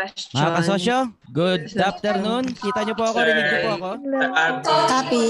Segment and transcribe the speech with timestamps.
[0.00, 0.40] Question.
[0.40, 0.96] Mga kasosyo,
[1.28, 2.44] good afternoon.
[2.56, 3.90] Kita niyo po ako, rinig niyo po ako.
[4.64, 5.26] Copy.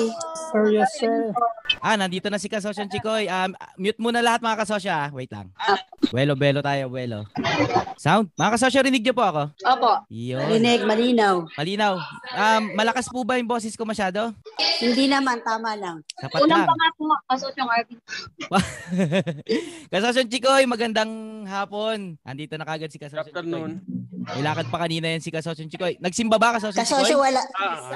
[0.50, 1.34] Sir, yes, sir.
[1.78, 3.30] Ah, nandito na si Kasosyo Chikoy.
[3.30, 5.08] Um, mute muna lahat mga kasosyo ah.
[5.14, 5.54] Wait lang.
[6.10, 7.30] Welo, belo tayo, welo.
[7.94, 8.34] Sound?
[8.34, 9.42] Mga kasosyo, rinig niyo po ako.
[9.62, 9.92] Opo.
[10.10, 10.42] Yun.
[10.50, 11.46] Rinig, malinaw.
[11.54, 11.94] Malinaw.
[12.34, 14.34] Um, malakas po ba yung boses ko masyado?
[14.82, 16.02] Hindi naman, tama lang.
[16.18, 16.66] Sapat lang.
[16.66, 17.90] pangatlo mo, pasok yung RP.
[19.86, 22.18] Kasosyo Chikoy, magandang hapon.
[22.26, 23.78] Andito na kagad si Kasosyo Chikoy.
[24.20, 24.36] Afternoon.
[24.36, 25.96] May lakad pa kanina yan si Kasosyo Chikoy.
[25.96, 27.32] Nagsimba ba Kasosyo Kasosyo, Chikoy?
[27.32, 27.40] wala,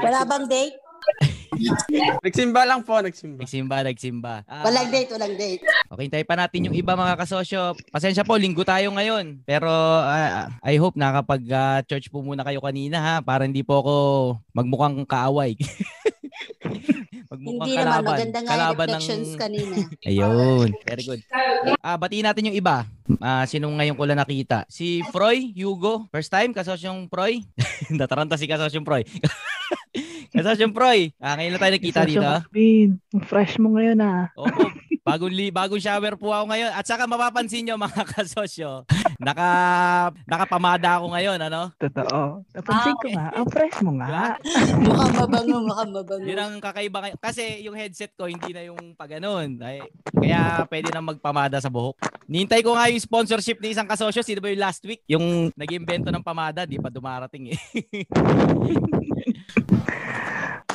[0.01, 0.77] wala bang date?
[2.25, 3.45] Nagsimba lang po, nagsimba.
[3.45, 4.35] Nagsimba, nagsimba.
[4.49, 5.63] Ah, Walang date, walang date.
[5.87, 7.79] Okay, tayo pa natin yung iba mga kasosyo.
[7.93, 9.45] Pasensya po, linggo tayo ngayon.
[9.45, 13.95] Pero ah, I hope nakapag-church po muna kayo kanina ha para hindi po ako
[14.51, 15.55] magmukhang kaaway.
[17.35, 19.75] magmukhang Hindi naman, maganda nga yung reflections kanina.
[20.09, 21.21] Ayun, very good.
[21.83, 22.87] Ah, batiin natin yung iba.
[23.19, 24.65] Ah, sinong ngayon ko lang nakita?
[24.71, 26.07] Si Froy, Hugo.
[26.15, 27.43] First time, kasosyong Froy.
[27.99, 29.03] Nataranta si kasosyong Froy.
[30.35, 31.11] kasosyong Froy.
[31.19, 32.25] Ah, ngayon lang tayo nakita dito.
[32.25, 34.31] Ang fresh mo ngayon ah.
[34.39, 34.74] Opo,
[35.05, 36.73] bagong, li, bagong shower po ako ngayon.
[36.73, 38.89] At saka mapapansin nyo mga kasosyo,
[39.21, 39.49] naka,
[40.25, 41.69] nakapamada ako ngayon, ano?
[41.77, 42.41] Totoo.
[42.57, 44.41] Napansin ko nga, ang fresh mo nga.
[44.89, 46.25] mukhang mabango, mukhang mabango.
[46.25, 47.19] Yun ang kakaiba ngayon.
[47.21, 49.61] Kasi yung headset ko, hindi na yung pag ganun.
[49.61, 52.01] Ay, kaya pwede na magpamada sa buhok.
[52.25, 54.25] Nintay ko nga yung sponsorship ni isang kasosyo.
[54.25, 55.05] Sino ba yung last week?
[55.05, 57.61] Yung nag-invento ng pamada, di pa dumarating eh.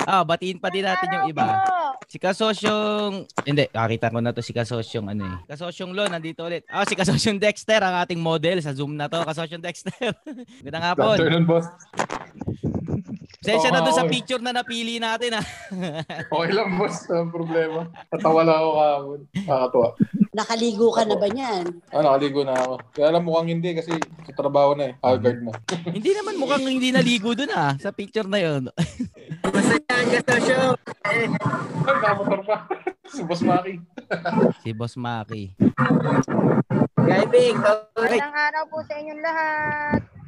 [0.09, 1.78] ah, batiin pa din natin yung iba.
[2.09, 5.37] Si Kasosyong, hindi, nakita ko na to si Kasosyong ano eh.
[5.45, 6.65] Kasosyong Lo, nandito ulit.
[6.65, 9.21] Ah, si Kasosyong Dexter, ang ating model sa Zoom na to.
[9.21, 9.93] Kasosyong Dexter.
[10.65, 11.13] Ganda nga po.
[11.13, 11.69] Afternoon, boss.
[13.39, 15.45] Sensya na Oo, doon sa picture na napili natin ah.
[16.35, 17.07] Okay lang, boss.
[17.07, 17.87] Ang problema.
[18.11, 19.19] Natawa lang ako kahapon.
[19.31, 19.87] Nakakatuwa.
[20.35, 21.63] Nakaligo ka na ba niyan?
[21.87, 22.73] Ah, nakaligo na ako.
[22.91, 23.95] Kaya lang mukhang hindi kasi
[24.27, 24.93] sa trabaho na eh.
[24.99, 25.55] Haggard na.
[25.95, 28.67] hindi naman mukhang hindi naligo doon ah, sa picture na yon.
[31.07, 31.31] Ay,
[31.87, 32.67] nakamotor pa.
[33.07, 33.79] si Boss Maki.
[34.59, 35.55] si Boss Maki.
[37.95, 40.18] Magandang araw po sa inyong lahat.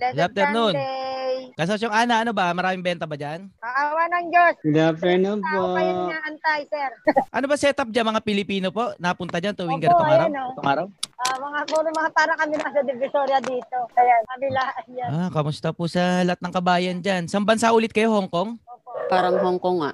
[0.00, 0.74] Blessed Good afternoon.
[0.80, 1.52] Sunday.
[1.52, 2.48] Kasosyong Ana, ano ba?
[2.56, 3.52] Maraming benta ba dyan?
[3.60, 4.54] Kaawa ng Diyos.
[4.64, 6.90] Good afternoon Ako kayo inaantay, sir.
[7.36, 8.96] Ano ba setup dyan mga Pilipino po?
[8.96, 10.24] Napunta dyan tuwing ganitong araw?
[10.24, 10.64] ayan, oh.
[10.64, 10.86] Araw?
[11.20, 13.76] Ah, mga puro mga para kami nasa Divisoria dito.
[13.92, 15.08] Kaya kabilaan yan.
[15.12, 17.28] Ah, kamusta po sa lahat ng kabayan dyan?
[17.28, 18.56] Saan bansa ulit kayo, Hong Kong?
[18.56, 18.90] Opo.
[19.12, 19.92] Parang Hong Kong ah.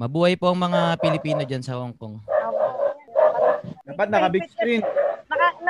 [0.00, 2.16] Mabuhay po ang mga Pilipino dyan sa Hong Kong.
[2.16, 2.64] Opo.
[3.84, 4.80] Dapat naka-big screen.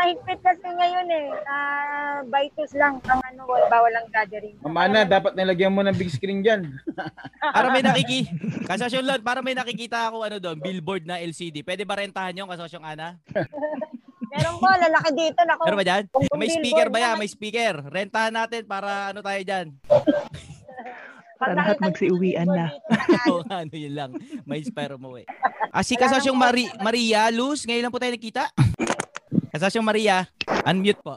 [0.06, 1.26] Naka, nahigpit kasi ngayon eh.
[1.50, 4.54] Ah, Vitus lang ang ano, wal- bawal ang gathering.
[4.62, 6.70] Mamana, dapat nilagyan mo ng big screen dyan.
[7.56, 8.30] Para may nakiki...
[8.70, 11.66] Kasosyong Lord, para may nakikita ako ano doon, billboard na LCD.
[11.66, 13.18] Pwede ba rentahan yung kasosyong Ana?
[14.36, 15.40] Meron po, lalaki dito.
[15.42, 16.04] Naku, Meron ba dyan?
[16.10, 17.14] Kung May speaker ba yan?
[17.18, 17.74] May speaker.
[17.90, 19.66] Rentahan natin para ano tayo dyan.
[21.36, 22.72] Para lahat magsiuwian na.
[23.28, 24.16] Oo, ano yun lang.
[24.48, 25.28] May inspire mo eh.
[25.68, 28.48] Ah, si Kasosyong Mari Maria Luz, ngayon lang po tayo nakita.
[29.56, 30.28] Kasosyong Maria,
[30.68, 31.16] unmute po.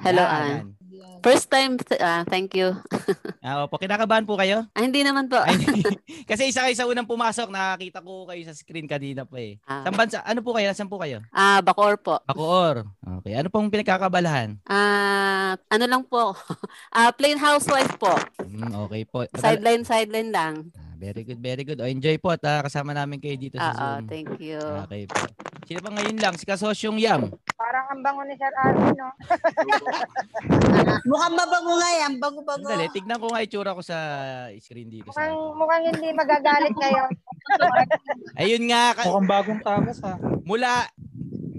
[0.00, 0.48] Hello, Ah, Ann.
[0.48, 1.20] yan.
[1.20, 2.72] First time, ah, thank you.
[3.46, 4.64] Ah, opo, kinakabahan po kayo?
[4.72, 5.36] Ah, hindi naman po.
[6.30, 9.60] Kasi isa kayo sa unang pumasok, nakakita ko kayo sa screen kanina pa eh.
[9.62, 9.84] Ah.
[9.84, 10.18] Saan bansa?
[10.24, 10.72] Ano po kayo?
[10.72, 11.20] Saan po kayo?
[11.30, 12.16] Ah, Bacoor po.
[12.24, 12.88] Bacoor.
[13.20, 13.36] Okay.
[13.36, 14.56] Ano pong pinagkakabalahan?
[14.64, 16.32] Ah, ano lang po.
[16.96, 18.16] Ah, plain housewife po.
[18.40, 19.28] Hmm, okay po.
[19.30, 20.72] Sideline, sideline lang.
[20.72, 21.76] Ah, very good, very good.
[21.76, 24.08] O, enjoy po at ah, kasama namin kayo dito sa Ah, ah, Zoom.
[24.08, 24.58] thank you.
[24.88, 25.28] Okay po.
[25.62, 26.34] Sino pa ngayon lang?
[26.34, 27.30] Si Kasosyong Yam.
[27.96, 29.08] Ang bango ni Sir Arvin, no?
[31.08, 32.68] Mukhang mabango nga yan, bango-bango.
[32.68, 33.96] Dali, tignan ko nga itsura ko sa
[34.60, 35.08] screen dito.
[35.08, 37.10] Sa Mukhang, mukhang hindi magagalit ngayon.
[38.44, 40.20] Ayun nga, ka- Mukhang bagong takas ha.
[40.44, 40.84] mula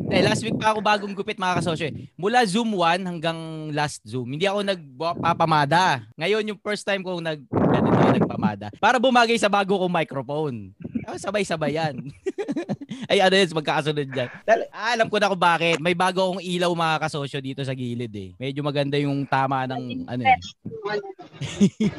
[0.08, 2.08] eh, last week pa ako bagong gupit mga kasosyo eh.
[2.16, 3.40] Mula Zoom 1 hanggang
[3.76, 6.08] last Zoom, hindi ako nagpapamada.
[6.16, 8.72] Ngayon yung first time ko nag ganito nagpamada.
[8.80, 10.72] Para bumagay sa bago kong microphone.
[11.08, 12.12] Ah, sabay-sabay yan.
[13.12, 14.28] Ay ano yun, magkakasunod dyan.
[14.76, 15.80] Ah, alam ko na kung bakit.
[15.80, 18.36] May bago akong ilaw mga kasosyo dito sa gilid eh.
[18.36, 20.36] Medyo maganda yung tama ng ano eh.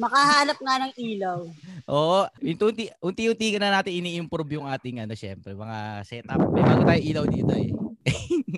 [0.00, 1.44] Makahanap nga ng ilaw.
[1.92, 6.40] Oo, unti, unti-unti ka na natin ini-improve yung ating ano syempre, mga setup.
[6.56, 7.68] May bago tayong ilaw dito eh.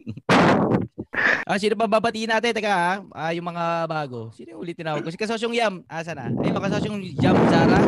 [1.48, 2.52] Ah, sino pa babatiin natin?
[2.52, 4.28] Teka ha, ah, yung mga bago.
[4.36, 5.08] Sino yung ulit tinawag ko?
[5.08, 5.74] Si Kasosyong Yam.
[5.88, 6.28] Asa na?
[6.28, 7.80] Ay, mga kasosyong Jam Zara.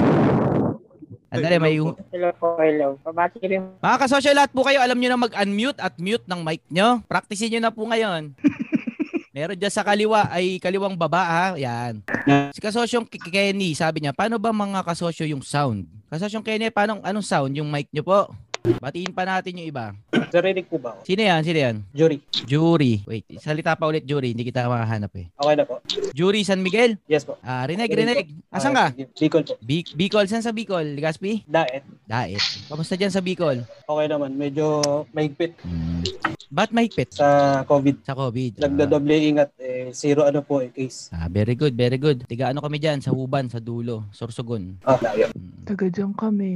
[1.31, 1.95] Andali, may yung...
[2.11, 2.99] Hello po, hello.
[3.07, 3.63] Pabati rin.
[3.79, 7.07] Mga kasosyo, lahat po kayo, alam nyo na mag-unmute at mute ng mic nyo.
[7.07, 8.35] Practicein nyo na po ngayon.
[9.35, 11.47] Meron dyan sa kaliwa ay kaliwang baba ha.
[11.55, 12.03] Yan.
[12.51, 15.87] Si kasosyong Kenny, sabi niya, paano ba mga kasosyo yung sound?
[16.11, 18.21] Kasosyong Kenny, paano, anong sound yung mic nyo po?
[18.61, 19.93] Batiin pa natin yung iba.
[20.31, 21.03] Narinig po ba ako?
[21.03, 21.41] Sino yan?
[21.43, 21.77] Sino yan?
[21.91, 22.19] Jury.
[22.45, 23.03] Jury.
[23.03, 24.31] Wait, salita pa ulit Jury.
[24.31, 25.27] Hindi kita makahanap eh.
[25.33, 25.83] Okay na po.
[26.13, 27.01] Jury San Miguel?
[27.05, 27.35] Yes po.
[27.41, 28.31] Ah, Rinig, Rinig.
[28.49, 28.95] Asan ka?
[28.95, 29.59] Bicol po.
[29.59, 30.25] Bi- Bicol.
[30.25, 30.95] Saan sa Bicol?
[30.95, 31.43] Ligaspi?
[31.45, 31.83] Daet.
[32.05, 32.41] Daet.
[32.67, 33.65] Kamusta dyan sa Bicol?
[33.85, 34.33] Okay naman.
[34.33, 34.81] Medyo
[35.11, 36.03] mahigpit Hmm.
[36.49, 37.15] Ba't mahigpit?
[37.15, 38.03] sa COVID.
[38.03, 38.59] Sa COVID.
[38.59, 39.51] Nagdadoble ingat.
[39.57, 41.07] Eh, zero ano po eh, case.
[41.11, 42.27] Ah, very good, very good.
[42.27, 44.79] Tiga ano kami dyan, sa Uban, sa Dulo, Sorsogon.
[44.83, 45.31] Ah, layo.
[45.31, 45.63] Mm.
[45.65, 46.51] Taga dyan kami.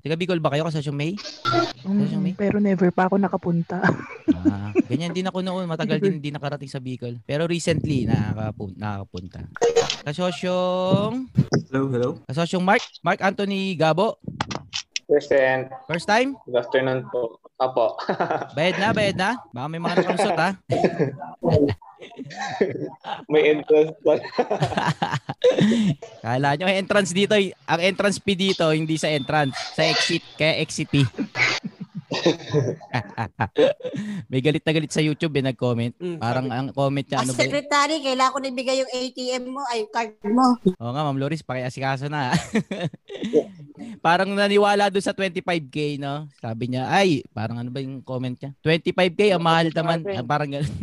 [0.00, 1.12] Tiga Bicol ba kayo kasi May?
[1.84, 2.32] Saan may?
[2.32, 3.84] Mm, pero never pa ako nakapunta.
[4.32, 7.20] Ah, ganyan din ako noon, matagal din hindi nakarating sa Bicol.
[7.28, 9.44] Pero recently nakakapu- nakakapunta.
[10.00, 11.28] Kasosyong
[11.68, 12.10] Hello, hello.
[12.24, 14.16] Kasosyong Mark, Mark Anthony Gabo,
[15.04, 15.68] Present.
[15.84, 16.32] first time?
[16.48, 17.36] Good afternoon po.
[17.60, 17.98] Apo.
[18.56, 19.30] Bayad na, bayad na.
[19.52, 20.50] Baka may mga nakalusot ha.
[23.32, 24.14] May entrance pa.
[26.24, 27.34] Kala nyo, entrance dito,
[27.66, 31.06] ang entrance fee dito, hindi sa entrance, sa exit, kaya exit fee.
[34.30, 35.94] May galit na galit sa YouTube eh, nag-comment.
[36.18, 39.86] Parang ang comment niya, ano ba secretary, kailangan ko na ibigay yung ATM mo, ay
[39.94, 40.58] card mo.
[40.58, 42.34] Oo nga, Ma'am Loris, pakiasikaso na.
[44.02, 46.26] parang naniwala doon sa 25k, no?
[46.42, 48.50] Sabi niya, ay, parang ano ba yung comment niya?
[48.58, 50.02] 25k, ang mahal naman.
[50.10, 50.74] Ah, parang ganun.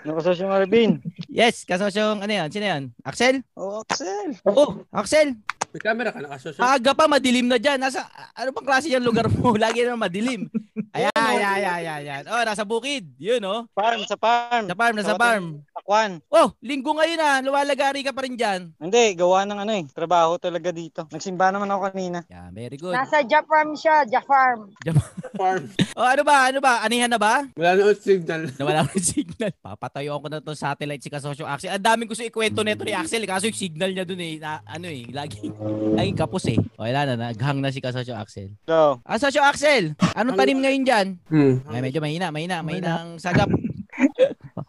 [0.00, 0.98] Nakasosyo Marvin.
[1.28, 2.48] yes, kasosyong, ano yan?
[2.48, 2.82] Sino yan?
[3.04, 3.44] Axel?
[3.52, 4.28] Oh, Axel.
[4.48, 5.36] Oh, Axel!
[5.72, 6.60] May camera ka nakasosyo?
[6.60, 7.80] Aga pa, madilim na dyan.
[7.80, 8.04] Nasa,
[8.36, 9.56] ano bang klase yung lugar mo?
[9.64, 10.52] Lagi na madilim.
[10.92, 12.22] Ayan, ayan, ayan, ayan, ayan.
[12.28, 13.08] Oh, nasa bukid.
[13.16, 13.64] Yun, oh.
[13.72, 14.68] Farm, sa farm.
[14.68, 15.64] Sa farm, nasa farm.
[15.72, 16.20] Takwan.
[16.28, 17.40] Oh, linggo ngayon ah.
[17.40, 18.68] Luwalagari ka pa rin dyan.
[18.76, 19.88] Hindi, gawa ng ano eh.
[19.88, 21.08] Trabaho talaga dito.
[21.08, 22.20] Nagsimba naman ako kanina.
[22.28, 22.92] Yeah, very good.
[22.92, 24.76] Nasa Jafarm siya, Jafarm.
[25.34, 25.64] Farm.
[25.92, 26.48] Oh, ano ba?
[26.48, 26.80] Ano ba?
[26.80, 27.44] Anihan na ba?
[27.52, 28.48] Wala na signal.
[28.58, 29.52] Nawala yung signal.
[29.54, 31.68] Papatayo ko na itong satellite si Kasosyo Axel.
[31.68, 33.20] Ang daming gusto ikwento nito ni Axel.
[33.20, 34.40] eh, Kaso yung signal niya dun eh.
[34.40, 35.04] Na, ano eh.
[35.06, 35.52] Laging,
[35.98, 36.56] laging kapos eh.
[36.74, 37.14] O, wala na.
[37.28, 38.56] Naghang na si Kasosyo Axel.
[38.64, 39.92] So, Ah, Kasosyo Axel!
[40.12, 41.06] Anong tanim ngayon dyan?
[41.28, 41.54] hmm.
[41.68, 42.32] Ay, medyo mahina.
[42.32, 42.64] Mahina.
[42.64, 43.52] Mahina ang sagap.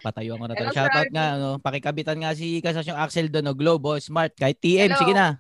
[0.04, 0.60] Patayo ko na to.
[0.60, 1.26] Hello, Shoutout nga.
[1.34, 3.46] Ano, pakikabitan nga si Kasosyo Axel doon.
[3.46, 3.56] No?
[3.56, 4.36] Globo, Smart.
[4.36, 4.92] Kahit TM.
[4.92, 5.00] Hello.
[5.00, 5.40] Sige na.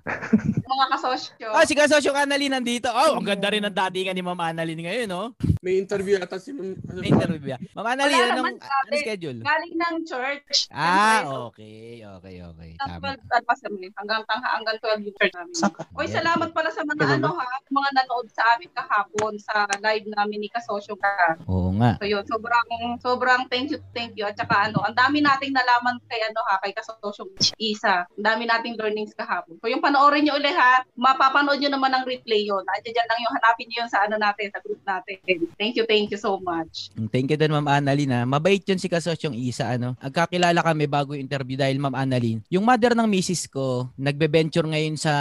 [0.74, 1.48] Mga kasosyo.
[1.54, 2.90] Ah, si Kasosyo Annalyn nandito.
[2.90, 5.38] Oh, ang ganda rin ng datingan ni Ma'am Annalyn ngayon, no?
[5.63, 6.75] May interview ata si Ma'am.
[6.92, 7.56] May interview.
[7.71, 9.39] Ma'am Annalyn, Wala anong, anong schedule?
[9.39, 10.68] Galing ng church.
[10.75, 12.69] Ah, okay, okay, okay.
[12.75, 13.15] Tama.
[13.15, 13.88] 12 at pasami.
[13.95, 15.56] Hanggang tangha, hanggang 12 yung church namin.
[15.56, 15.88] Saka.
[15.95, 20.44] Oy, salamat pala sa mga ano ha, mga nanood sa amin kahapon sa live namin
[20.44, 21.39] ni Kasosyo ka.
[21.48, 21.95] Oo nga.
[21.95, 24.27] So yun, sobrang sobrang thank you, thank you.
[24.27, 28.04] At saka ano, ang dami nating nalaman kay ano ha, kay Kasosyo Isa.
[28.19, 29.63] Ang dami nating learnings kahapon.
[29.63, 32.68] So yung panoorin niyo ulit ha, mapapanood niyo naman ang replay yun.
[32.68, 35.24] Andiyan lang yung hanapin niyo yun sa ano natin, sa group natin.
[35.57, 36.89] Thank you, thank you so much.
[36.97, 38.11] Mm, Thank you din, Ma'am Annalyn.
[38.11, 38.21] Ha.
[38.25, 39.77] Mabait yun si Kasosyong Isa.
[39.77, 39.94] Ano.
[40.01, 44.97] Agkakilala kami bago yung interview dahil, Ma'am Annalyn, yung mother ng misis ko, nagbe-venture ngayon
[44.97, 45.13] sa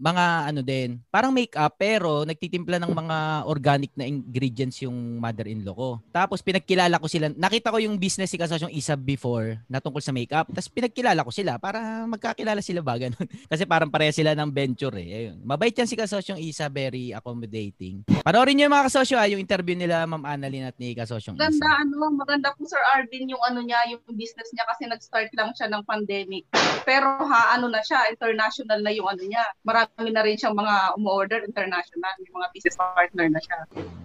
[0.00, 5.90] mga ano din, parang makeup pero nagtitimpla ng mga organic na ingredients yung mother-in-law ko.
[6.10, 7.28] Tapos pinagkilala ko sila.
[7.32, 10.48] Nakita ko yung business si Kasosyong Isa before na tungkol sa makeup.
[10.48, 13.26] Tapos pinagkilala ko sila para magkakilala sila ba ganun.
[13.52, 15.08] Kasi parang pareha sila ng venture eh.
[15.28, 15.44] Ayun.
[15.44, 18.06] Mabait yan si Kasosyong Isa, very accommodating.
[18.24, 21.44] Panoorin niyo yung mga kasosyo ah, yung interview nila Ma'am Annalyn at ni Kasosyong Isa.
[21.44, 25.50] Maganda ano, maganda po Sir Arvin yung ano niya, yung business niya kasi nag-start lang
[25.52, 26.46] siya ng pandemic.
[26.82, 29.44] Pero ha, ano na siya, international na yung ano niya.
[29.62, 33.58] Marami na rin siyang mga umu-order international, yung mga business partner na siya.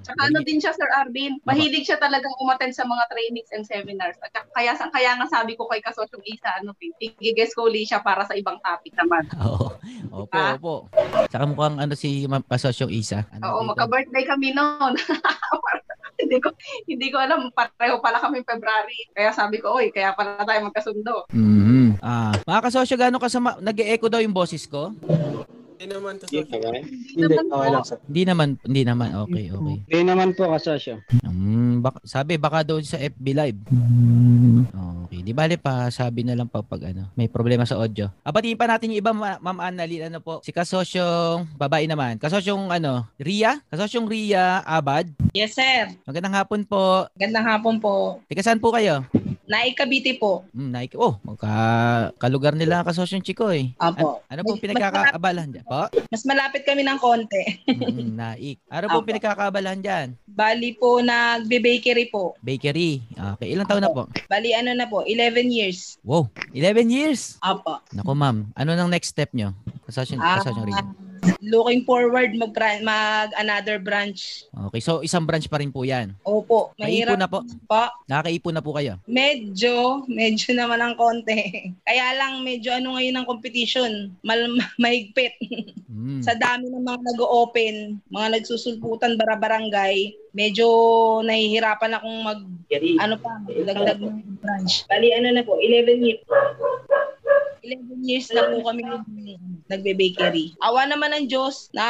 [0.03, 4.15] Tsaka ano din siya Sir Arvin, mahilig siya talagang umattend sa mga trainings and seminars.
[4.25, 8.25] At kaya, kaya nga sabi ko kay Kasosyong Isa, ano, i-guest ko ulit siya para
[8.25, 9.23] sa ibang topic naman.
[9.45, 9.69] Oo.
[10.09, 10.55] Opo, Ah.
[10.55, 10.73] opo.
[11.29, 13.27] Saka mukhang ano si Ma'am Kasosyong Isa.
[13.35, 14.95] Ano Oo, magka-birthday kami noon.
[16.21, 16.49] hindi ko
[16.85, 19.07] hindi ko alam pareho pala kami February.
[19.15, 21.27] Kaya sabi ko, oy, kaya pala tayo magkasundo.
[21.31, 21.99] Mhm.
[22.03, 23.59] Ah, mga kasosyo, gaano kasama?
[23.59, 24.91] Nag-e-echo daw yung boses ko?
[25.79, 26.27] Hindi naman to.
[26.27, 26.43] Hindi,
[27.39, 27.95] okay lang, sir.
[28.03, 29.15] Hindi naman, hindi naman.
[29.23, 29.75] Okay, okay.
[29.87, 30.99] Hindi naman po kasosyo.
[31.23, 33.59] Mm, bak- sabi, baka daw sa FB Live.
[33.71, 34.67] Mm,
[35.07, 35.23] okay.
[35.23, 38.11] Di bale pa, sabi na lang pa pag ano, may problema sa audio.
[38.27, 42.75] Abatiin pa natin yung iba, Ma- Ma'am Annalyn, ano po, si kasosyong, babae naman, kasosyong
[42.75, 43.63] ano, Ria?
[43.71, 45.07] Kasosyong Ria Abad.
[45.31, 45.95] Yes, sir.
[46.03, 47.07] Magandang hapon po.
[47.15, 48.19] Gandang hapon po.
[48.27, 49.07] Tika saan po kayo?
[49.49, 50.45] Naik Cavite po.
[50.53, 50.93] Hmm, Nike.
[50.93, 51.49] Oh, magka
[52.21, 53.73] kalugar nila ang kasosyong Chiko eh.
[53.81, 54.21] Apo.
[54.29, 55.65] Ano pong pinagkakaabalahan dyan?
[55.65, 55.89] Po?
[55.89, 57.57] Mas malapit kami ng konti.
[57.65, 58.61] Mm, Naik.
[58.69, 59.09] Ano pong Apo.
[59.09, 60.07] pinagkakaabalahan dyan?
[60.29, 62.37] Bali po, nagbe-bakery po.
[62.39, 63.01] Bakery.
[63.09, 64.05] Okay, ilang taon na po?
[64.29, 65.97] Bali, ano na po, 11 years.
[66.05, 67.41] Wow, 11 years.
[67.41, 67.81] Apo.
[67.89, 69.57] Naku ma'am, ano nang next step nyo?
[69.89, 70.77] Kasosyon, Ah, kasosyon rin.
[71.43, 74.45] Looking forward mag, mag another branch.
[74.69, 76.15] Okay, so isang branch pa rin po yan.
[76.23, 77.43] Opo, mahirap na po?
[77.67, 77.83] po.
[78.07, 78.99] Nakakaipon na po kayo?
[79.07, 81.39] Medyo, medyo naman ang konti.
[81.87, 84.39] Kaya lang medyo ano ngayon ang competition, mal
[84.83, 85.35] mahigpit.
[85.89, 86.21] Mm.
[86.23, 90.67] Sa dami ng mga nag-open, mga nagsusulputan bara-barangay, medyo
[91.25, 92.41] nahihirapan akong mag
[93.01, 94.85] ano pa, dagdag ng branch.
[94.85, 96.21] Bali ano na po, 11 years.
[97.65, 98.81] 11 years na po kami
[99.69, 100.57] nagbe-bakery.
[100.59, 101.85] Awa naman ng Diyos na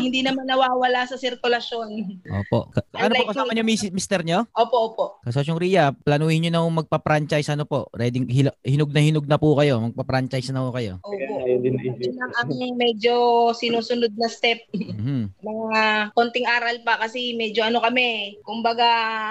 [0.00, 2.24] hindi naman nawawala sa sirkulasyon.
[2.24, 2.72] Opo.
[2.72, 4.48] Ka- ano po Unlike kasama mis- mister nyo?
[4.56, 5.04] Opo, opo.
[5.22, 7.92] Kasosyong Ria, planuhin nyo na magpa-franchise ano po.
[7.92, 8.24] Ready,
[8.64, 9.78] hinog na hinog na po kayo.
[9.92, 10.98] Magpa-franchise na po kayo.
[11.04, 11.34] Opo.
[11.44, 13.14] Yun ang medyo
[13.52, 14.64] sinusunod na step.
[14.72, 15.37] Mhm.
[15.48, 18.88] Mga konting aral pa kasi medyo ano kami, kumbaga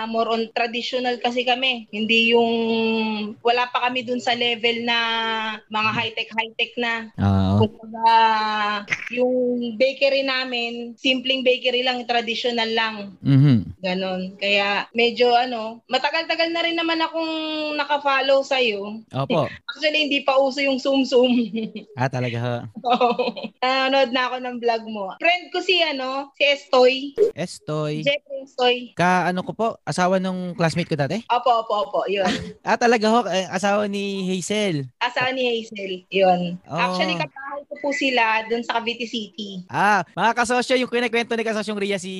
[0.09, 1.86] more on traditional kasi kami.
[1.93, 2.53] Hindi yung
[3.41, 4.97] wala pa kami dun sa level na
[5.69, 6.93] mga high-tech high-tech na.
[7.17, 7.65] Oo.
[7.65, 8.09] Kumbaga
[9.13, 12.95] yung bakery namin, simpleng bakery lang, traditional lang.
[13.21, 13.77] Mhm.
[13.81, 14.36] Ganon.
[14.41, 17.33] Kaya medyo ano, matagal-tagal na rin naman akong
[17.77, 19.05] naka-follow sa'yo.
[19.13, 19.47] Opo.
[19.69, 21.29] Actually, hindi pa uso yung sum-sum.
[21.93, 22.57] Ah, talaga ha.
[23.63, 25.05] Nanonood na ako ng vlog mo.
[25.21, 26.95] Friend ko si ano, si Estoy.
[27.33, 27.95] Estoy.
[28.03, 28.77] Jeffrey Estoy.
[28.95, 31.19] Ka ano ko po, asawa nung classmate ko dati?
[31.27, 31.99] Opo, opo, opo.
[32.07, 32.27] Yun.
[32.63, 34.87] Ah, talaga ho, eh, asawa ni Hazel.
[34.99, 36.03] Asawa ni Hazel.
[36.11, 36.59] Yun.
[36.67, 36.79] Oh.
[36.79, 37.15] Actually,
[37.47, 39.63] kapahay ko po sila dun sa Cavite City.
[39.71, 42.11] Ah, mga kasosyo, yung kinikwento ni kasosyong Ria si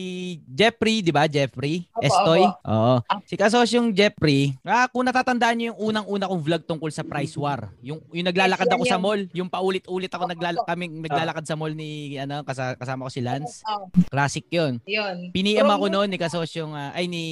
[0.48, 1.27] Jeffrey, di ba?
[1.27, 1.84] Jeffrey?
[1.91, 2.41] Opo, Estoy?
[2.48, 2.63] opo.
[2.63, 2.96] Oo.
[3.27, 7.75] Si kasosyong Jeffrey, ah, kung natatandaan niyo yung unang-una kong vlog tungkol sa price war.
[7.84, 12.15] Yung, yung naglalakad ako sa mall, yung paulit-ulit ako naglala kaming naglalakad sa mall ni
[12.15, 13.67] ano kasa- kasama ko si Lance.
[14.07, 14.79] Classic 'yun.
[14.88, 15.36] yun.
[15.36, 17.25] Piniem ako noon ni kasosyong ah, ay ni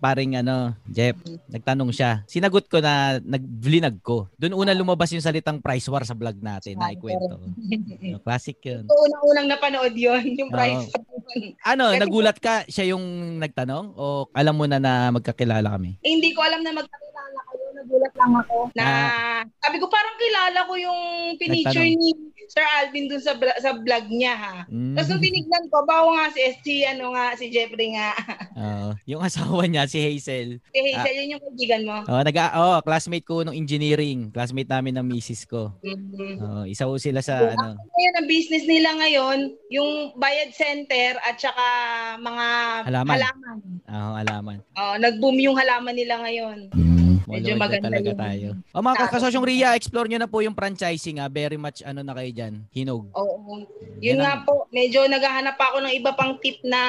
[0.00, 1.18] paring ano, Jeff.
[1.52, 2.24] Nagtanong siya.
[2.24, 4.32] Sinagot ko na nag-vlinag ko.
[4.40, 7.17] Doon una lumabas yung salitang price war sa vlog natin na ikwento.
[7.18, 7.26] Ko.
[7.34, 8.86] No, classic 'yun.
[8.86, 10.88] So, unang-unang napanood yun, yung price.
[11.66, 15.98] Ano, Kasi- nagulat ka siya yung nagtanong o alam mo na na magkakilala kami?
[16.00, 17.38] Eh, hindi ko alam na magkakilala.
[17.78, 18.56] Nagulat lang ako.
[18.74, 18.86] Na,
[19.62, 21.00] sabi ko parang kilala ko yung
[21.38, 21.94] pinicture Ah.
[21.94, 22.10] Ni
[22.48, 24.56] Sir Alvin dun sa, bla- sa vlog niya ha.
[24.66, 24.96] Mm.
[24.96, 28.16] Tapos nung tinignan ko, bawa nga si SG, ano nga, si Jeffrey nga.
[28.58, 28.88] Oo.
[29.04, 30.56] yung asawa niya si Hazel.
[30.64, 31.96] Si Hazel, yun yung kaibigan mo.
[32.08, 35.76] Oh, nag oh, classmate ko nung engineering, classmate namin ng misis ko.
[35.84, 36.34] Mhm.
[36.40, 37.76] Oh, isa ko sila sa So, ano.
[37.76, 41.64] Ngayon, ang business nila ngayon, yung bayad center at saka
[42.16, 42.46] mga
[42.88, 43.12] Halaman.
[43.12, 43.56] halaman.
[43.86, 44.58] Oh, alaman.
[44.72, 46.72] Oh, nag-boom yung halaman nila ngayon.
[46.72, 48.48] Medyo Medyo maganda talaga yung- tayo.
[48.72, 51.28] O mga Tapos- kasosyong Ria, explore nyo na po yung franchising ah.
[51.28, 52.54] Very much ano na kayo dyan.
[52.70, 53.04] Hinog.
[53.12, 53.62] Oo.
[53.98, 56.80] Yan Yun ang- nga po, medyo naghahanap pa ako ng iba pang tip na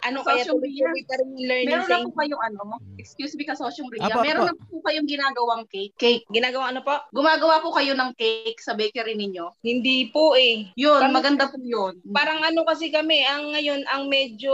[0.00, 2.62] ano kaya Social tuloy-tuloy pa rin yung learning Meron sa na po kayong ano,
[2.96, 4.48] excuse me kasosyong Ria, Apo, meron apo.
[4.50, 5.94] na po kayong ginagawang cake.
[5.96, 6.24] Cake.
[6.28, 6.94] Ginagawa ano po?
[7.10, 9.52] Gumagawa po kayo ng cake sa bakery ninyo.
[9.60, 10.72] Hindi po eh.
[10.74, 12.00] Yun, Kami- maganda po yun.
[12.06, 14.52] Parang ano kasi kami, ang ngayon, ang medyo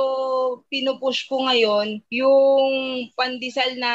[0.66, 2.72] pinupush ko ngayon, yung
[3.12, 3.92] pandesal na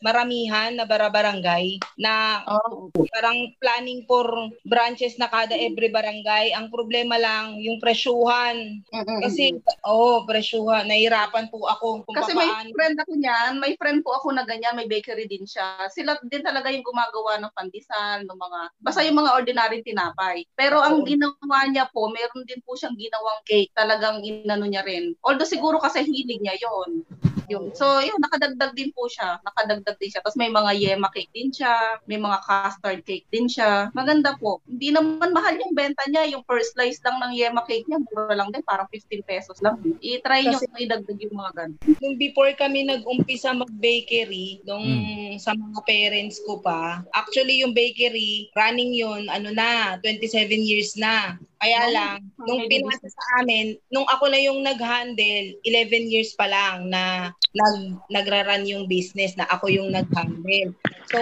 [0.00, 4.24] maramihan na bara-barangay, na Oh, parang planning for
[4.64, 6.52] branches na kada every barangay.
[6.56, 8.80] Ang problema lang, yung presyuhan.
[9.22, 9.52] Kasi,
[9.84, 10.88] oo, oh, presyuhan.
[10.88, 12.72] Nahirapan po ako kung Kasi may papaano.
[12.74, 15.86] friend ako niyan, may friend po ako na ganyan, may bakery din siya.
[15.92, 20.44] Sila din talaga yung gumagawa ng pandesal, ng mga, basta yung mga ordinary tinapay.
[20.56, 21.06] Pero ang Oo.
[21.06, 25.12] ginawa niya po, meron din po siyang ginawang cake, talagang inano niya rin.
[25.22, 27.04] Although siguro kasi hilig niya yon
[27.48, 29.40] Yung, so, yun, nakadagdag din po siya.
[29.40, 30.20] Nakadagdag din siya.
[30.20, 32.02] Tapos may mga yema cake din siya.
[32.04, 33.88] May mga custard cake din siya.
[33.94, 34.58] Maganda po.
[34.66, 36.26] Hindi naman mahal yung benta niya.
[36.34, 38.62] Yung first slice lang ng yema cake niya, mura lang din.
[38.66, 39.78] Parang 15 pesos lang.
[40.02, 41.78] I-try niyo kung idagdag yung mga ganun.
[42.02, 45.36] nung before kami nag-umpisa mag-bakery, nung Hmm.
[45.38, 51.38] sa mga parents ko pa, actually yung bakery, running yun, ano na, 27 years na.
[51.58, 56.86] Kaya lang, nung pinasa sa amin, nung ako na yung nag-handle, 11 years pa lang
[56.86, 60.70] na nag, nagra-run yung business na ako yung nag-handle.
[61.10, 61.18] So,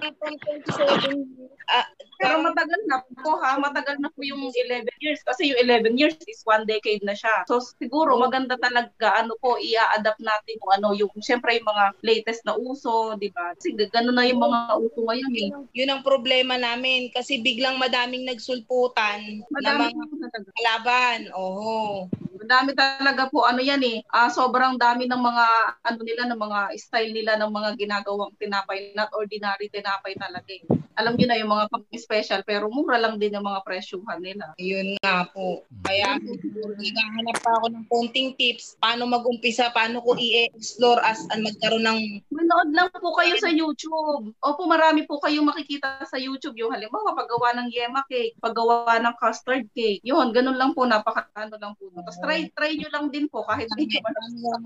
[0.00, 1.24] from 27
[1.70, 1.86] ah,
[2.20, 6.16] Pero matagal na po ha, matagal na po yung 11 years kasi yung 11 years
[6.28, 7.44] is one decade na siya.
[7.48, 12.44] So siguro maganda talaga ano po i-adapt natin kung ano yung syempre yung mga latest
[12.44, 13.56] na uso, 'di ba?
[13.56, 15.48] Kasi gano'n na yung mga uso ngayon eh.
[15.72, 20.50] yun ang problema namin kasi biglang madaming nagsulputan na Madami mga po talaga.
[20.60, 21.18] kalaban.
[21.32, 22.04] Oo.
[22.50, 24.02] Madami talaga po ano yan eh.
[24.10, 25.46] Ah, sobrang dami ng mga
[25.86, 30.66] ano nila ng mga style nila ng mga ginagawang tinapay, not ordinary tinapay talaga eh.
[30.98, 34.50] Alam niyo na yung mga pang-special pero mura lang din yung mga presyuhan nila.
[34.58, 35.62] Yun nga po.
[35.86, 41.86] Kaya naghahanap pa ako ng konting tips paano mag-umpisa, paano ko i-explore as an magkaroon
[41.86, 42.00] ng
[42.34, 44.34] Manood lang po kayo sa YouTube.
[44.42, 46.58] Opo, marami po kayong makikita sa YouTube.
[46.58, 50.02] Yung halimbawa, paggawa ng yema cake, paggawa ng custard cake.
[50.02, 51.86] Yun, ganun lang po, napaka ano lang po.
[51.94, 54.12] Tapos try, try nyo lang din po kahit hindi naman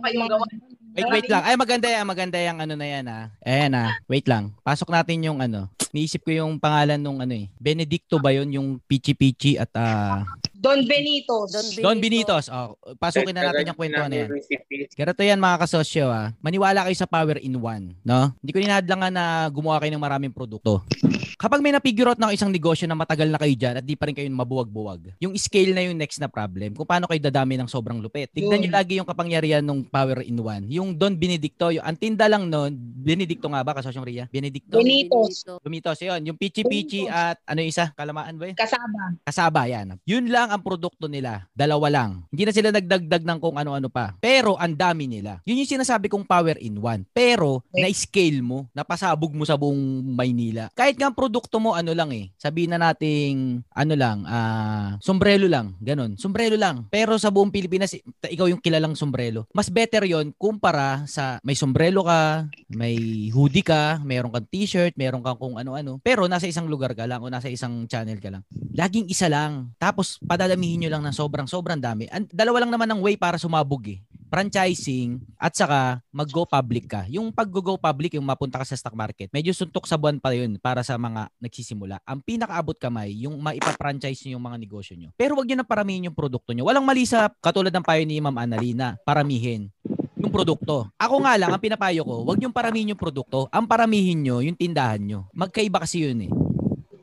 [0.05, 0.47] kayong gawa.
[0.95, 1.43] Wait, wait lang.
[1.43, 2.07] Ay, maganda yan.
[2.07, 3.25] Maganda yung ano na yan, ah.
[3.43, 3.91] Ayan, ah.
[4.07, 4.55] Wait lang.
[4.63, 5.67] Pasok natin yung ano.
[5.91, 7.51] Niisip ko yung pangalan nung ano eh.
[7.59, 8.51] Benedicto ba yun?
[8.55, 10.23] Yung Pichi Pichi at ah...
[10.65, 11.77] Don Benitos.
[11.77, 12.49] Don Benitos.
[12.49, 14.33] Oh, pasukin na natin yung kwento na yan.
[14.97, 16.33] Ganito yan mga kasosyo ah.
[16.41, 18.33] Maniwala kayo sa power in one, no?
[18.41, 20.81] Hindi ko ninadlangan na gumawa kayo ng maraming produkto.
[21.35, 24.07] Kapag may na-figure out ng isang negosyo na matagal na kayo dyan at di pa
[24.07, 27.67] rin kayo mabuwag-buwag, yung scale na yung next na problem, kung paano kayo dadami ng
[27.67, 28.31] sobrang lupit.
[28.31, 30.65] Tignan nyo lagi yung kapangyarihan ng power in one.
[30.71, 34.25] Yung Don Benedicto, yung ang tinda lang nun, Benedicto nga ba, kasosyong Ria?
[34.31, 34.79] Benedicto?
[34.79, 35.45] Benitos.
[35.61, 36.21] Benitos, yun.
[36.25, 37.91] Yung Pichi Pichi at ano yung isa?
[37.93, 38.57] Kalamaan ba yun?
[38.57, 39.19] Kasama.
[39.27, 39.99] Kasaba, yan.
[40.07, 41.45] Yun lang ang produkto nila.
[41.53, 42.11] Dalawa lang.
[42.31, 44.17] Hindi na sila nagdagdag ng kung ano-ano pa.
[44.23, 45.43] Pero ang dami nila.
[45.45, 47.05] Yun yung sinasabi kong power in one.
[47.13, 50.73] Pero na-scale mo, napasabog mo sa buong Maynila.
[50.73, 52.29] Kahit nga ang produkto mo, ano lang eh.
[52.37, 55.73] Sabihin na nating, ano lang, ah, sombrero lang.
[55.81, 56.21] Ganon.
[56.21, 56.85] Sombrero lang.
[56.93, 57.97] Pero sa buong Pilipinas,
[58.29, 59.49] ikaw yung kilalang sombrero.
[59.57, 65.25] Mas better yon kumpara sa may sombrero ka, may hoodie ka, meron kang t-shirt, meron
[65.25, 65.97] kang kung ano-ano.
[66.05, 68.45] Pero nasa isang lugar ka lang o nasa isang channel ka lang.
[68.77, 69.73] Laging isa lang.
[69.81, 72.05] Tapos padadamihin nyo lang ng sobrang-sobrang dami.
[72.13, 74.05] An- dalawa lang naman ang way para sumabog eh
[74.35, 77.07] franchising at saka mag-go public ka.
[77.07, 80.59] Yung pag-go public, yung mapunta ka sa stock market, medyo suntok sa buwan pa yun
[80.59, 82.03] para sa mga nagsisimula.
[82.03, 85.15] Ang pinakaabot kamay, yung maipa-franchise nyo yung mga negosyo nyo.
[85.15, 86.67] Pero wag nyo na paramihin yung produkto nyo.
[86.67, 89.71] Walang mali sa katulad ng payo ni Ma'am Annalina, paramihin
[90.19, 90.91] yung produkto.
[90.99, 93.47] Ako nga lang, ang pinapayo ko, wag yung paramihin yung produkto.
[93.55, 95.31] Ang paramihin nyo, yung tindahan nyo.
[95.31, 96.33] Magkaiba kasi yun eh.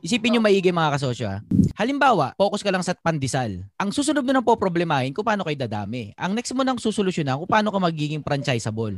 [0.02, 1.38] Isipin nyo maigi mga kasosyo ha.
[1.78, 3.62] Halimbawa, focus ka lang sa pandesal.
[3.78, 6.10] Ang susunod mo nang po problemahin kung paano kayo dadami.
[6.18, 8.98] Ang next mo nang susolusyonan kung paano ka magiging franchisable.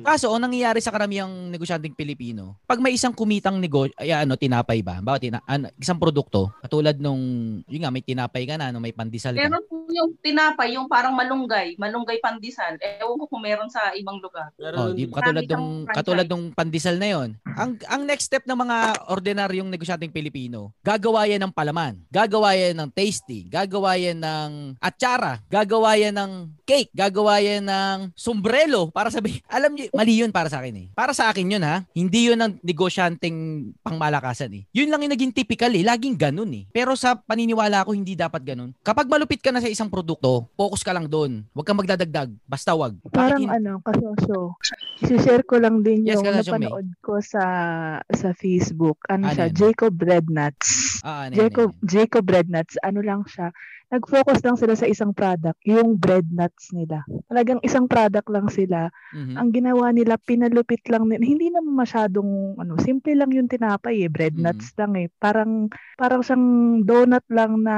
[0.00, 4.80] Kaso, ang nangyayari sa karamihang negosyanteng Pilipino, pag may isang kumitang negosyo, ay ano, tinapay
[4.80, 5.02] ba?
[5.04, 7.20] Bawa, tina, ano, isang produkto, katulad nung,
[7.68, 9.44] yun nga, may tinapay ka na, no, may pandesal ka.
[9.44, 12.74] Meron po yung tinapay, yung parang malunggay, malunggay pandesal.
[12.82, 14.50] Ewan ko kung meron sa ibang lugar.
[14.74, 17.28] Oh, di, katulad nung katulad nung pandesal na 'yon.
[17.54, 18.76] Ang ang next step ng mga
[19.08, 24.50] ordinaryong negosyanteng Pilipino, gagawa yan ng palaman, gagawa yan ng tasty, gagawa yan ng
[24.82, 26.32] atsara, gagawa yan ng
[26.66, 30.86] cake, gagawa yan ng sombrero para sabi, alam niyo, mali 'yun para sa akin eh.
[30.92, 31.86] Para sa akin 'yun ha.
[31.94, 34.62] Hindi 'yun ang negosyanteng pangmalakasan eh.
[34.74, 36.64] 'Yun lang yung naging typical eh, laging ganun eh.
[36.74, 38.74] Pero sa paniniwala ko hindi dapat ganun.
[38.82, 41.44] Kapag malupit ka na sa isang produkto, focus ka lang doon.
[41.50, 42.94] Huwag kang magdadagdag, basta wag.
[43.08, 44.54] Parang hin- ano, kasosyo.
[45.00, 46.66] I-share ko lang din Yes, yung kasosyo, May.
[46.66, 47.44] napanood ko sa
[48.06, 49.00] sa Facebook.
[49.06, 49.46] Ano Ano siya?
[49.46, 49.54] yan?
[49.54, 51.00] Jacob Red Nuts.
[51.00, 52.74] Ah, ano yan, Jacob, Jacob Red Nuts.
[52.80, 53.50] Ano lang siya?
[53.92, 57.04] Nag-focus lang sila sa isang product, yung bread nuts nila.
[57.28, 58.88] Talagang isang product lang sila.
[59.12, 59.34] Mhm.
[59.34, 61.20] Ang ginawa nila, pinalupit lang nila.
[61.20, 64.10] Hindi naman masyadong, ano, simple lang yung tinapay eh.
[64.10, 64.44] Bread Mhm.
[64.44, 65.08] nuts lang eh.
[65.18, 65.68] Parang,
[65.98, 66.44] parang siyang
[66.86, 67.76] donut lang na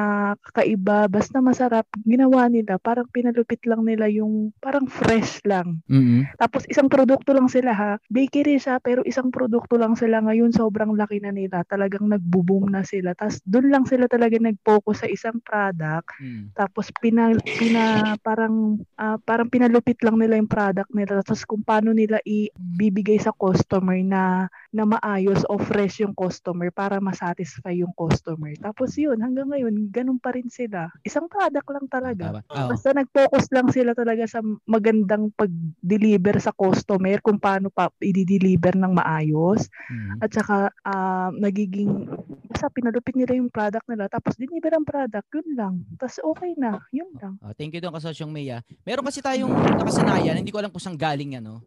[0.50, 1.08] kakaiba.
[1.08, 1.88] Basta masarap.
[2.04, 5.80] Ginawa nila, parang pinalupit lang nila yung, parang fresh lang.
[5.88, 6.36] Mhm.
[6.36, 7.92] Tapos isang produkto lang sila ha.
[8.12, 10.52] Bakery siya pero isang produkto lang sila ngayon.
[10.52, 11.64] Sobrang laki na nila.
[11.64, 13.16] Talagang nagbo-boom na sila.
[13.16, 15.95] Tapos doon lang sila talaga nag-focus sa isang product.
[16.18, 16.52] Mm.
[16.56, 21.20] Tapos pina, pina parang ah, parang pinalupit lang nila yung product nila.
[21.22, 27.00] Tapos kung paano nila ibibigay sa customer na na maayos o fresh yung customer para
[27.00, 28.52] masatisfy yung customer.
[28.60, 30.92] Tapos yun, hanggang ngayon, ganun pa rin sila.
[31.00, 32.44] Isang product lang talaga.
[32.52, 32.76] Oo.
[32.76, 38.92] Basta nag-focus lang sila talaga sa magandang pag-deliver sa customer kung paano pa i-deliver ng
[38.92, 39.64] maayos.
[39.88, 40.20] Mhm.
[40.20, 42.12] At saka ah, nagiging
[42.52, 45.74] basta pinalupit nila yung product nila tapos deliver ang product, yun lang.
[45.96, 47.40] Tapos okay na, yun lang.
[47.40, 48.60] Oh, thank you doon kasosyong Maya.
[48.84, 51.64] Meron kasi tayong nakasanayan, hindi ko alam kung saan galing ano.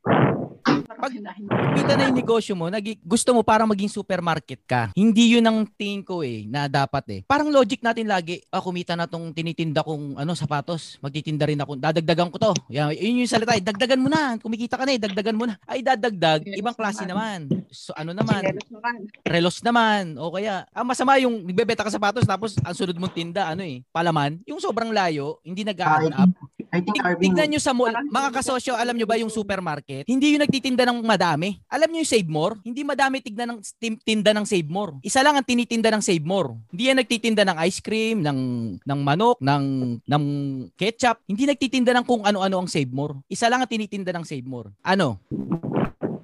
[0.61, 1.13] Pag
[1.75, 4.81] kita na yung negosyo mo, nagi, gusto mo parang maging supermarket ka.
[4.91, 7.19] Hindi yun ang tingin ko eh, na dapat eh.
[7.23, 10.99] Parang logic natin lagi, ah, kumita na tong tinitinda kong ano, sapatos.
[10.99, 11.79] Magtitinda rin ako.
[11.79, 12.51] Dadagdagan ko to.
[12.69, 13.55] Yan, yun yung salita.
[13.55, 14.35] eh, Dagdagan mo na.
[14.37, 14.99] Kumikita ka na eh.
[14.99, 15.55] Dagdagan mo na.
[15.63, 16.43] Ay, dadagdag.
[16.43, 17.47] Ibang klase naman.
[17.69, 18.43] So, ano naman?
[18.43, 18.95] Chinelos naman.
[19.23, 23.45] relos naman o kaya ang masama yung nagbebenta ka sapatos tapos ang sunod mong tinda
[23.45, 26.29] ano eh palaman yung sobrang layo hindi nag-add up
[26.69, 30.05] I think Arvin, Tignan nyo sa mall, mga kasosyo, alam nyo ba yung supermarket?
[30.05, 31.57] Hindi yung nagtitinda ng madami.
[31.65, 32.61] Alam nyo yung Save More?
[32.61, 33.59] Hindi madami tignan ng
[34.05, 35.01] tinda ng Save More.
[35.01, 36.53] Isa lang ang tinitinda ng Save More.
[36.69, 38.39] Hindi yan nagtitinda ng ice cream, ng
[38.85, 39.65] ng manok, ng
[40.05, 40.23] ng
[40.77, 41.17] ketchup.
[41.25, 43.17] Hindi nagtitinda ng kung ano-ano ang Save More.
[43.25, 44.69] Isa lang ang tinitinda ng Save More.
[44.85, 45.17] Ano?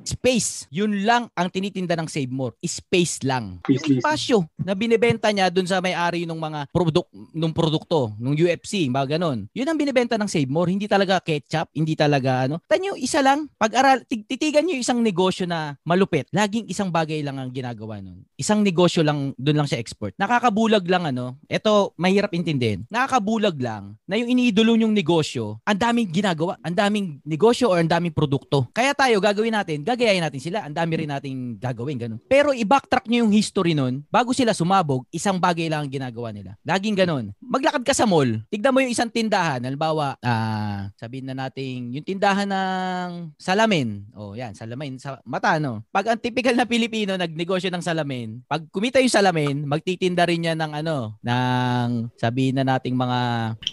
[0.06, 0.70] Space.
[0.70, 2.54] Yun lang ang tinitinda ng Save More.
[2.62, 3.66] Space lang.
[3.66, 7.06] Yung espasyo na binibenta niya dun sa may-ari ng mga produk
[7.38, 9.46] nung produkto, nung UFC, mga ganon.
[9.54, 10.74] Yun ang binibenta ng Save More.
[10.74, 12.58] Hindi talaga ketchup, hindi talaga ano.
[12.66, 13.46] Tanyo, isa lang.
[13.62, 16.26] Pag-aral, tig- titigan yung isang negosyo na malupit.
[16.34, 18.26] Laging isang bagay lang ang ginagawa nun.
[18.34, 20.18] Isang negosyo lang, dun lang siya export.
[20.18, 21.38] Nakakabulag lang ano.
[21.46, 22.90] Ito, mahirap intindihin.
[22.90, 27.92] Nakakabulag lang na yung iniidolo yung negosyo, ang daming ginagawa, ang daming negosyo or ang
[27.92, 28.66] daming produkto.
[28.74, 30.66] Kaya tayo, gagawin natin, gagayahin natin sila.
[30.66, 32.20] Ang dami rin nating gagawin, ganun.
[32.26, 36.56] Pero i-backtrack nyo yung history nun, bago sila sumabog, isang bagay lang ang ginagawa nila.
[36.64, 37.36] Laging ganun.
[37.44, 42.08] Maglakad ka sa mall, tignan mo yung isang tindahan, halimbawa, ah, sabihin na natin, yung
[42.08, 44.08] tindahan ng salamin.
[44.16, 45.84] Oh, yan, salamin sa mata, no?
[45.92, 50.58] Pag ang typical na Pilipino nagnegosyo ng salamin, pag kumita yung salamin, magtitinda rin yan
[50.58, 53.20] ng ano, ng sabihin na nating mga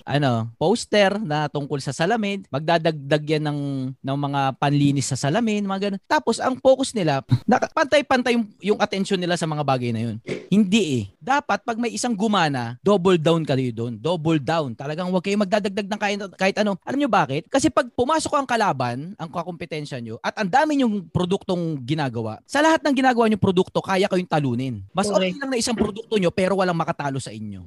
[0.03, 3.61] ano, poster na tungkol sa salamin, magdadagdag yan ng
[4.01, 6.03] ng mga panlinis sa salamin, mga ganun.
[6.09, 7.21] Tapos ang focus nila,
[7.77, 10.17] pantay-pantay yung, yung attention nila sa mga bagay na yun.
[10.49, 11.03] Hindi eh.
[11.21, 14.01] Dapat pag may isang gumana, double down kayo doon.
[14.01, 14.73] Double down.
[14.73, 16.81] Talagang huwag kayo magdadagdag ng kahit, kahit ano.
[16.87, 17.51] Alam nyo bakit?
[17.53, 22.65] Kasi pag pumasok ang kalaban, ang kakompetensya nyo, at ang dami yung produktong ginagawa, sa
[22.65, 24.81] lahat ng ginagawa nyo produkto, kaya kayong talunin.
[24.97, 27.65] Mas okay lang na isang produkto nyo, pero walang makatalo sa inyo.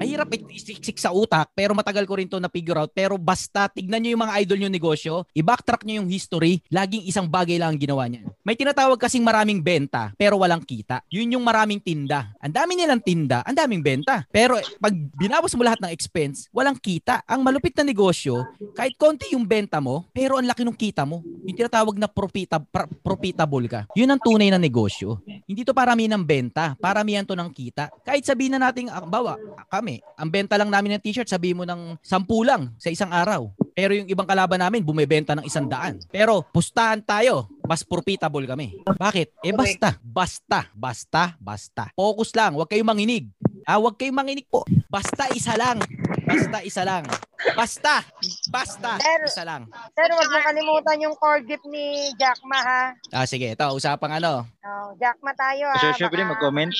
[0.00, 2.88] Mahirap isiksik sa utak, pero matagal ko rin to na figure out.
[2.96, 7.28] Pero basta, tignan nyo yung mga idol nyo negosyo, i-backtrack nyo yung history, laging isang
[7.28, 8.32] bagay lang ang ginawa niyan.
[8.40, 11.04] May tinatawag kasing maraming benta, pero walang kita.
[11.12, 12.32] Yun yung maraming tinda.
[12.40, 14.24] Ang dami nilang tinda, ang daming benta.
[14.32, 17.20] Pero eh, pag binawas mo lahat ng expense, walang kita.
[17.28, 18.40] Ang malupit na negosyo,
[18.72, 21.20] kahit konti yung benta mo, pero ang laki ng kita mo.
[21.44, 23.84] Yung tinatawag na profita, pra- profitable ka.
[23.92, 25.20] Yun ang tunay na negosyo.
[25.44, 27.92] Hindi to paramihan ng benta, paramihan to ng kita.
[28.00, 29.36] Kahit sabihin na natin, ah, bawa,
[29.66, 33.50] kami, ang benta lang namin ng t-shirt, sabihin mo ng 10 lang sa isang araw.
[33.74, 35.98] Pero yung ibang kalaban namin, bumebenta ng isang daan.
[36.12, 38.76] Pero pustahan tayo, mas profitable kami.
[38.84, 39.40] Bakit?
[39.40, 41.84] Eh basta, basta, basta, basta.
[41.96, 43.26] Focus lang, huwag kayong manginig.
[43.64, 44.64] Ah, huwag kayong manginig po.
[44.86, 45.78] Basta isa lang.
[46.24, 47.04] Basta isa lang.
[47.50, 48.04] Basta,
[48.52, 49.64] basta, isa lang.
[49.92, 52.82] Pero wag mo kalimutan yung core gift ni Jackma ha.
[53.10, 54.44] Ah, sige, ito, usapang ano.
[54.60, 55.80] Oh, Jackma tayo ha.
[55.80, 56.70] Pwede Baka- mag-comment?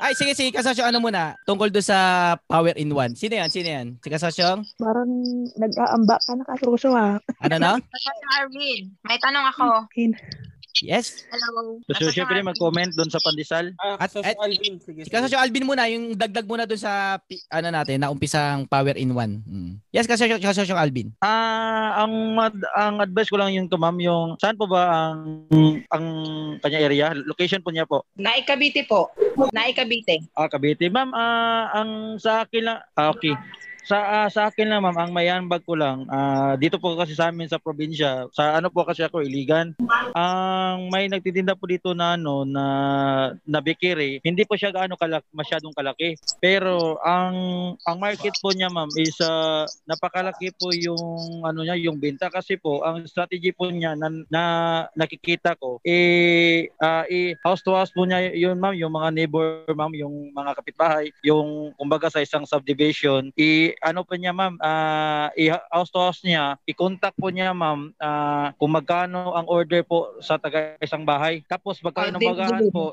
[0.00, 1.36] Ay, sige, sige, kasosyo, ano muna?
[1.44, 1.98] Tungkol doon sa
[2.48, 3.12] Power in One.
[3.12, 3.52] Sino yan?
[3.52, 3.86] Sino yan?
[4.00, 4.64] Si kasosyong?
[4.80, 5.10] Parang
[5.54, 7.20] nag-aamba ka na kasosyo ha.
[7.44, 7.72] Ano na?
[7.76, 9.68] Kasosyo Arvin, may tanong ako.
[10.84, 11.24] Yes?
[11.32, 11.80] Hello.
[11.88, 13.72] Kasosyo, pwede mag-comment doon sa pandesal?
[13.80, 17.16] At, at, Alvin, Si Kasosyo Alvin muna, yung dagdag muna doon sa,
[17.48, 19.40] ano natin, na umpisang Power in One.
[19.46, 19.72] Mm.
[19.94, 21.14] Yes, Kasosyo, Kasosyo Alvin.
[21.24, 25.46] Ah, ang mad- ang advice ko lang yung to ma'am, yung saan po ba ang
[25.88, 26.04] ang
[26.60, 27.06] kanya area?
[27.14, 28.04] Location po niya po.
[28.18, 29.08] Naikabite po.
[29.52, 30.24] Naikabite.
[30.36, 30.88] Ah, Cavite.
[30.92, 33.32] Ma'am, ah, ang sa akin lang, ah, okay.
[33.86, 37.30] Sa ah, sa akin lang ma'am, ang mayanbag ko lang, ah, dito po kasi sa
[37.30, 39.78] amin sa probinsya, sa ano po kasi ako Iligan.
[40.10, 42.64] Ang may nagtitinda po dito na ano na
[43.46, 46.18] na bakery, hindi po siya gaano kalak masyadong kalaki.
[46.42, 47.36] Pero ang
[47.86, 52.58] ang market po niya ma'am is ah, napakalaki po yung ano niya, yung benta kasi
[52.58, 54.42] po ang strategy po niya na, na
[54.98, 59.62] nakikita ko eh ah, eh, house to house po niya yun ma'am, yung mga neighbor
[59.70, 65.28] ma'am, yung mga kapitbahay, yung kumbaga sa isang subdivision, i ano po niya ma'am, ah,
[65.32, 69.96] i house to house niya, i-contact po niya ma'am ah, kung magkano ang order po
[70.18, 71.40] sa taga isang bahay.
[71.44, 72.72] Tapos pagka Ah, inumagahan deliver.
[72.72, 72.84] po,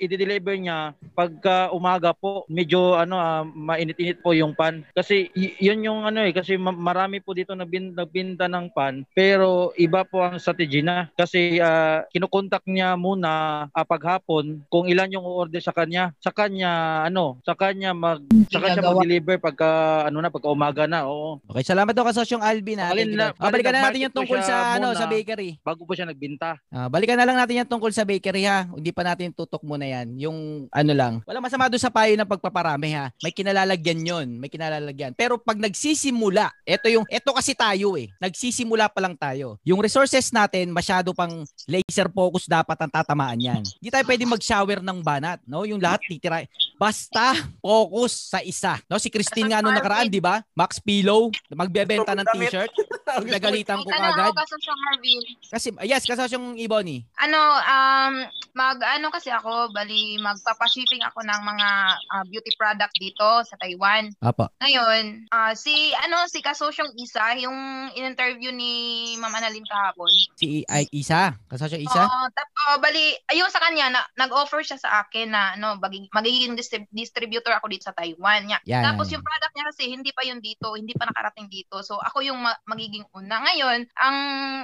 [0.00, 0.78] i-deliver niya
[1.12, 4.82] pagka umaga po, medyo ano ah, mainit-init po yung pan.
[4.90, 9.06] Kasi y- yun yung ano eh, kasi ma- marami po dito nagbin- nagbinta ng pan,
[9.12, 11.06] pero iba po ang strategy na.
[11.12, 13.30] Kasi ah, kinukontak niya muna
[13.68, 16.10] ah, paghapon kung ilan yung order sa kanya.
[16.18, 19.70] Sa kanya ano, sa kanya mag sa kanya mag-deliver pagka
[20.08, 21.06] ano na pagka umaga na.
[21.06, 21.38] Oo.
[21.46, 22.82] Okay, salamat daw kasosyong Alvin.
[22.82, 22.90] Ha.
[22.90, 23.32] Alin Thank you na-.
[23.38, 24.98] Ah, balikan na alin natin yung tungkol sa ano muna.
[24.98, 25.50] sa bakery.
[25.62, 26.58] Bago po siya nagbinta.
[26.74, 28.66] Ah, balikan na lang natin yung tungkol sa bakery ha.
[28.66, 30.18] Hindi pa natin tutok muna yan.
[30.18, 31.22] Yung ano lang.
[31.22, 33.06] Wala masama doon sa payo ng pagpaparami ha.
[33.22, 35.14] May kinalalagyan yon, may kinalalagyan.
[35.14, 38.10] Pero pag nagsisimula, eto yung eto kasi tayo eh.
[38.18, 39.62] Nagsisimula pa lang tayo.
[39.62, 43.62] Yung resources natin masyado pang laser focus dapat ang tatamaan yan.
[43.62, 45.62] Hindi tayo pwede mag-shower ng banat, no?
[45.68, 46.42] Yung lahat titira.
[46.74, 48.80] Basta focus sa isa.
[48.90, 50.40] No, si Christine nga nung nakaraan, di ba?
[50.56, 52.72] Max Pillow, magbebenta ng t-shirt.
[53.04, 54.32] Nagagalitan ko kagad.
[54.32, 55.22] ako kasi sa Marvin.
[55.52, 57.04] Kasi, yes, kasosyong Iboni.
[57.20, 58.14] Ano, um,
[58.56, 61.68] mag, ano kasi ako, bali, magpapashipping ako ng mga
[62.16, 64.08] ah, beauty product dito sa Taiwan.
[64.24, 64.48] Apo.
[64.64, 70.08] Ngayon, ah, si, ano, si Kasosyong Isa, yung in-interview ni Ma'am Annalyn kahapon.
[70.40, 71.36] Si ay, Isa.
[71.52, 72.08] Kasosyong Isa.
[72.08, 76.08] Oo, tap, oh, bali, ayun sa kanya, na, nag-offer siya sa akin na, ano, magiging,
[76.14, 78.48] magiging distrib- distributor ako dito sa Taiwan.
[78.48, 78.58] Nya.
[78.64, 81.82] Yan, Tapos yung product niya kasi, hindi pa yun dito, hindi pa nakarating dito.
[81.82, 83.42] So, ako yung ma- magiging una.
[83.42, 84.16] Ngayon, ang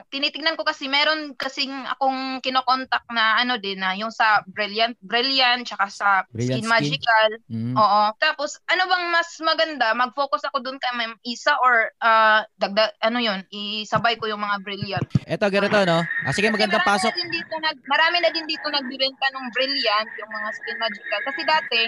[0.07, 5.67] tinitingnan ko kasi, meron kasing akong kinokontak na, ano din, na yung sa Brilliant, Brilliant,
[5.67, 6.71] tsaka sa Brilliant Skin Skin.
[6.71, 7.31] Magical.
[7.51, 7.75] Mm.
[7.75, 8.03] Oo.
[8.23, 9.91] Tapos, ano bang mas maganda?
[9.99, 14.63] Mag-focus ako dun kay Ma'am Isa or ah, dagdag, ano yun, isabay ko yung mga
[14.63, 15.07] Brilliant.
[15.27, 16.07] Eto, ganito, no?
[16.23, 17.11] Ah, sige, magandang pasok.
[17.11, 21.21] Na dito nag, marami na din dito nagbibenta ng Brilliant, yung mga Skin Magical.
[21.27, 21.81] Kasi dati,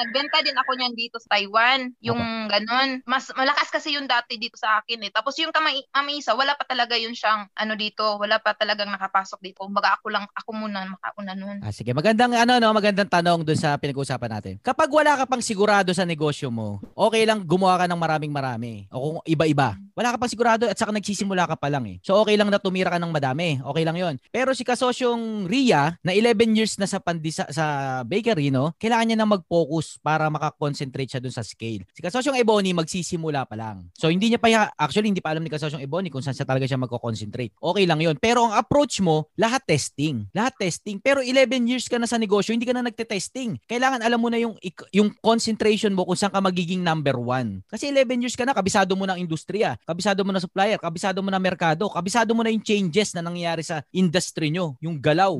[0.00, 1.92] nagbenta din ako niyan dito sa Taiwan.
[2.00, 2.69] Yung ganun.
[3.02, 5.10] Mas malakas kasi yung dati dito sa akin eh.
[5.10, 5.82] Tapos yung kamay,
[6.14, 8.16] Isa, wala pa talaga yun siyang ano dito.
[8.18, 9.66] Wala pa talagang nakapasok dito.
[9.66, 11.58] Kumbaga ako lang, ako muna makauna nun.
[11.62, 14.54] Ah, sige, magandang ano no, magandang tanong doon sa pinag-uusapan natin.
[14.62, 18.86] Kapag wala ka pang sigurado sa negosyo mo, okay lang gumawa ka ng maraming marami
[18.90, 19.74] o kung iba-iba.
[19.98, 21.96] Wala ka pang sigurado at saka nagsisimula ka pa lang eh.
[22.00, 23.58] So okay lang na tumira ka ng madami.
[23.60, 24.14] Okay lang 'yon.
[24.30, 29.18] Pero si kasosyong Ria na 11 years na sa pandisa sa bakery no, kailangan niya
[29.18, 31.84] na mag-focus para makakonsentrate siya doon sa scale.
[31.92, 33.86] Si kasosyong Ebony magsisimula pa lang.
[33.94, 36.66] So hindi niya pa actually hindi pa alam ni kasosyong Ebony kung saan siya talaga
[36.66, 37.54] siya magko-concentrate.
[37.54, 38.18] Okay lang 'yon.
[38.18, 40.26] Pero ang approach mo, lahat testing.
[40.34, 40.98] Lahat testing.
[40.98, 43.54] Pero 11 years ka na sa negosyo, hindi ka na nagte-testing.
[43.70, 44.58] Kailangan alam mo na yung
[44.90, 47.62] yung concentration mo kung saan ka magiging number one.
[47.70, 51.30] Kasi 11 years ka na, kabisado mo ng industriya, kabisado mo na supplier, kabisado mo
[51.30, 55.38] na merkado, kabisado mo na yung changes na nangyayari sa industry nyo, yung galaw.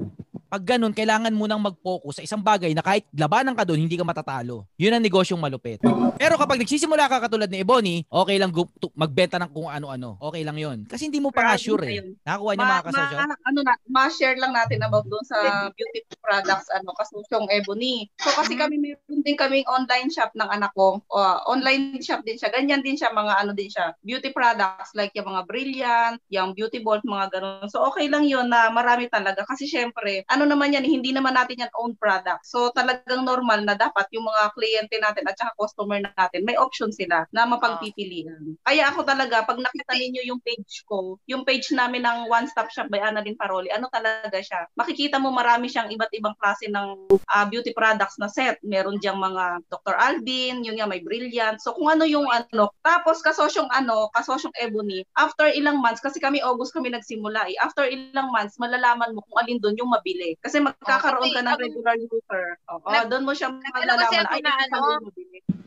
[0.51, 3.95] Pag ganun, kailangan mo nang mag-focus sa isang bagay na kahit labanan ka doon, hindi
[3.95, 4.67] ka matatalo.
[4.75, 5.79] Yun ang negosyong malupit.
[6.19, 8.67] Pero kapag nagsisimula ka katulad ni Ebony, okay lang gu-
[8.99, 10.19] magbenta ng kung ano-ano.
[10.19, 10.83] Okay lang yun.
[10.91, 12.03] Kasi hindi mo pa nga sure eh.
[12.27, 13.17] Nakakuha niya mga kasosyo?
[13.23, 18.11] ma, ano na, ma-share lang natin about doon sa beauty products, ano, kasusyong Ebony.
[18.19, 20.99] So kasi kami meron din kaming online shop ng anak ko.
[21.15, 22.51] Uh, online shop din siya.
[22.51, 23.95] Ganyan din siya, mga ano din siya.
[24.03, 27.71] Beauty products like yung mga Brilliant, yung Beauty Bolt, mga ganun.
[27.71, 29.47] So okay lang yun na marami talaga.
[29.47, 32.49] Kasi syempre, ano naman yan, hindi naman natin yan own product.
[32.49, 36.89] So talagang normal na dapat yung mga kliyente natin at saka customer natin, may option
[36.89, 38.57] sila na mapagpipilian.
[38.65, 42.73] Kaya ako talaga, pag nakita ninyo yung page ko, yung page namin ng One Stop
[42.73, 44.65] Shop by Annalyn Paroli, ano talaga siya?
[44.81, 48.57] Makikita mo marami siyang iba't ibang klase ng ah, beauty products na set.
[48.65, 50.01] Meron diyang mga Dr.
[50.01, 51.59] Alvin, yung nga may Brilliant.
[51.59, 52.71] So kung ano yung ano.
[52.87, 57.83] Tapos kasosyong ano, kasosyong Ebony, after ilang months, kasi kami August kami nagsimula eh, after
[57.83, 60.30] ilang months, malalaman mo kung alin doon yung mabili.
[60.39, 62.47] Kasi magkakaroon ka ng regular user.
[62.71, 64.27] Oo, doon mo siya Ano malalaman.
[64.31, 64.79] Ay, na ano,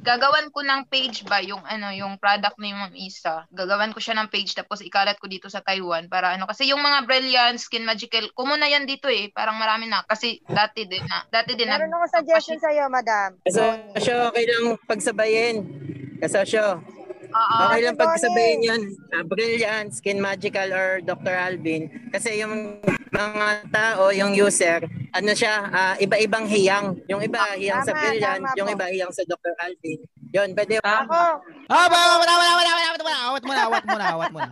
[0.04, 3.48] gagawan ko ng page ba yung ano yung product ni Ma'am Isa.
[3.50, 6.84] Gagawan ko siya ng page tapos ikalat ko dito sa Taiwan para ano kasi yung
[6.84, 9.32] mga Brilliant Skin Magical kumo na yan dito eh.
[9.32, 12.04] Parang marami na kasi dati din na dati din Meron na.
[12.04, 13.40] akong suggestion sa'yo, madam.
[13.48, 15.56] Kasosyo, okay lang pagsabayin.
[16.20, 16.84] Kasosyo,
[17.34, 17.56] Oo.
[17.66, 18.82] okay lang pagsabayin yun.
[19.10, 21.34] Ah, Brilliant, Skin Magical, or Dr.
[21.34, 21.84] Alvin.
[22.10, 22.78] Kasi yung
[23.10, 26.98] mga tao, yung user, ano siya, ah, iba-ibang hiyang.
[27.08, 28.76] Yung iba hiyang sa Tama, Brilliant, tama yung po.
[28.76, 29.54] iba hiyang sa Dr.
[29.60, 30.00] Alvin.
[30.30, 30.78] Yun, pwede.
[30.80, 31.20] Ako,
[31.66, 34.50] Ah, ba, wala, wala, wala, wala, wala, awat muna, awat muna, awat muna.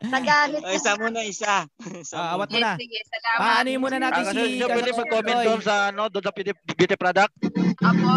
[0.00, 1.54] nagamit O, isa muna, isa.
[1.92, 2.78] isa Ah, awat muna.
[2.78, 3.38] sige, salamat.
[3.38, 7.34] Paano muna natin Ah, si pwede mag-comment doon sa ano, doon sa beauty, beauty product.
[7.80, 8.14] Apo.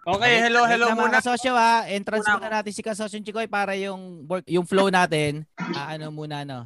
[0.00, 1.12] Okay, hello, hello Wait muna.
[1.12, 5.44] Mga kasosyo ha, entrance muna natin si Kasosyo Chikoy para yung work, yung flow natin,
[5.60, 6.64] ah, ano muna, no?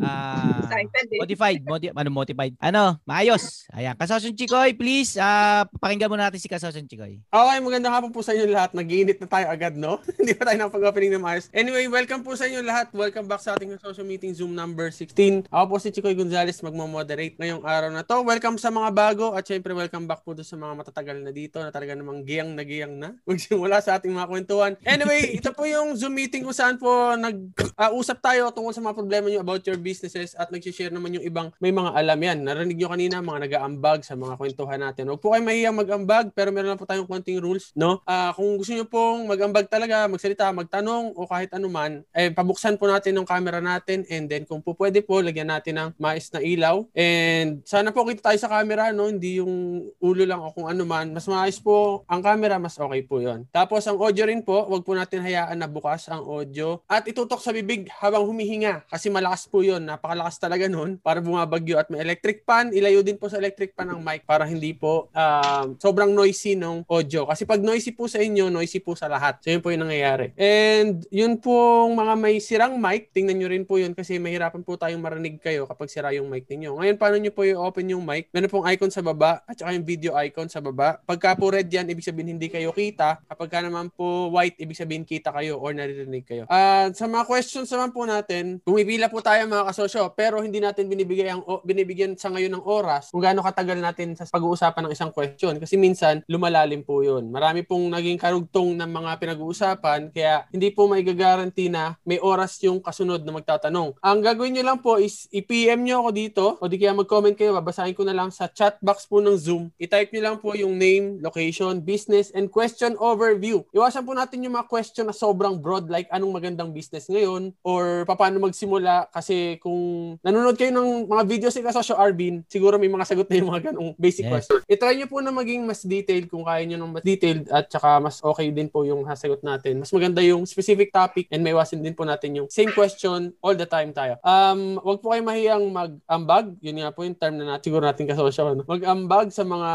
[0.00, 1.20] Ah, Excited eh.
[1.20, 2.54] modified, modi ano, modified.
[2.56, 3.68] Ano, maayos.
[3.76, 7.20] Ayan, Kasosyo Chikoy, please, ah, pakinggan muna natin si Kasosyo Chikoy.
[7.20, 8.72] Okay, magandang hapon po sa inyo lahat.
[8.72, 10.00] Nag-iinit na tayo agad, no?
[10.18, 11.52] Hindi pa tayo nakapag-opening ng maayos.
[11.52, 12.88] Anyway, welcome po sa inyo lahat.
[12.96, 15.52] Welcome back sa ating social meeting Zoom number 16.
[15.52, 18.24] Ako po si Chikoy Gonzalez, magmamoderate ngayong araw na to.
[18.24, 21.68] Welcome sa mga bago at syempre welcome back po sa mga matatagal na dito na
[21.68, 23.12] talaga namang giyang na giyang na.
[23.28, 24.72] Magsimula sa ating mga kwentuhan.
[24.80, 26.88] Anyway, ito po yung Zoom meeting kung saan po
[27.20, 31.50] nag-usap tayo tungkol sa mga problema nyo about your businesses at nag-share naman yung ibang
[31.58, 32.38] may mga alam yan.
[32.46, 35.10] Narinig nyo kanina mga nag-aambag sa mga kwentuhan natin.
[35.10, 37.98] Huwag po kayo mahiyang mag-ambag pero meron lang po tayong konting rules, no?
[38.06, 42.86] Ah, kung gusto nyo pong mag-ambag talaga, magsalita, magtanong o kahit anuman, eh pabuksan po
[42.86, 46.38] natin yung camera natin and then kung po pwede po, lagyan natin ng mais na
[46.38, 46.86] ilaw.
[46.94, 49.10] And sana po kita tayo sa camera, no?
[49.10, 51.10] Hindi yung ulo lang o kung anuman.
[51.10, 53.48] Mas maayos po ang camera, mas okay po yon.
[53.50, 57.40] Tapos ang audio rin po, wag po natin hayaan na bukas ang audio at itutok
[57.40, 61.88] sa bibig habang humihinga kasi malakas po yon yun, napakalakas talaga nun para bumabagyo at
[61.88, 62.68] may electric fan.
[62.76, 66.84] Ilayo din po sa electric fan ng mic para hindi po um, sobrang noisy ng
[66.84, 67.24] audio.
[67.24, 69.40] Kasi pag noisy po sa inyo, noisy po sa lahat.
[69.40, 70.36] So yun po yung nangyayari.
[70.36, 74.76] And yun pong mga may sirang mic, tingnan nyo rin po yun kasi mahirapan po
[74.76, 76.76] tayong marinig kayo kapag sira yung mic ninyo.
[76.76, 78.28] Ngayon, paano nyo po i-open yung mic?
[78.36, 81.00] Meron pong icon sa baba at saka yung video icon sa baba.
[81.08, 83.22] Pagka po red yan, ibig sabihin hindi kayo kita.
[83.24, 86.44] Kapag ka naman po white, ibig sabihin kita kayo or naririnig kayo.
[86.50, 90.90] At sa mga questions naman po natin, bumipila po tayo mga kasosyo, pero hindi natin
[90.90, 95.14] binibigay ang binibigyan sa ngayon ng oras kung gaano katagal natin sa pag-uusapan ng isang
[95.14, 97.30] question kasi minsan lumalalim po 'yun.
[97.30, 102.58] Marami pong naging karugtong ng mga pinag-uusapan kaya hindi po may guarantee na may oras
[102.64, 103.94] yung kasunod na magtatanong.
[104.02, 107.54] Ang gagawin niyo lang po is i-PM niyo ako dito o di kaya mag-comment kayo,
[107.54, 109.70] babasahin ko na lang sa chat box po ng Zoom.
[109.76, 113.62] I-type niyo lang po yung name, location, business, and question overview.
[113.70, 118.08] Iwasan po natin yung mga question na sobrang broad like anong magandang business ngayon or
[118.08, 123.04] paano magsimula kasi kung nanonood kayo ng mga videos ni Kasosyo Arvin, siguro may mga
[123.04, 124.32] sagot na yung mga ganong basic Yes.
[124.32, 124.58] question.
[124.64, 128.00] I-try nyo po na maging mas detailed kung kaya nyo ng mas detailed at saka
[128.00, 129.84] mas okay din po yung sasagot natin.
[129.84, 133.52] Mas maganda yung specific topic and may iwasin din po natin yung same question all
[133.52, 134.16] the time tayo.
[134.22, 136.56] Um, wag po kayo mahiyang mag-ambag.
[136.62, 138.54] Yun nga po yung term na natin, siguro natin kasosyo.
[138.54, 138.62] Ano?
[138.64, 139.70] Mag-ambag sa mga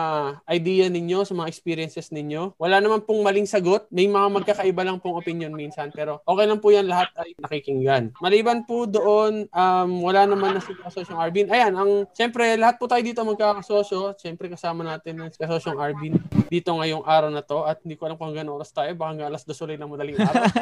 [0.50, 2.56] idea ninyo, sa mga experiences ninyo.
[2.56, 3.86] Wala naman pong maling sagot.
[3.92, 5.92] May mga magkakaiba lang pong opinion minsan.
[5.92, 8.16] Pero okay lang po yan lahat ay nakikinggan.
[8.18, 9.46] Maliban po doon,
[9.84, 11.48] um, wala naman na si Kasosyong Arvin.
[11.52, 14.16] Ayan, ang, syempre, lahat po tayo dito magkakasosyo.
[14.16, 16.16] Syempre, kasama natin ang si Kasosyong Arvin
[16.48, 17.68] dito ngayong araw na to.
[17.68, 18.88] At hindi ko alam kung hanggang oras tayo.
[18.96, 20.48] Baka hanggang alas dos ulit ng madaling araw.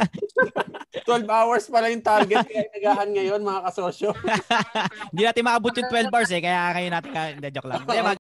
[1.04, 4.10] 12 hours pala yung target kaya nagahan ngayon mga kasosyo.
[5.12, 7.82] Hindi natin maabot yung 12 hours eh, kaya ngayon natin, hindi, joke lang.
[7.84, 8.22] Hindi, mag-